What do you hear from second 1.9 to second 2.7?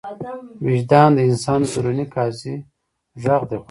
قاضي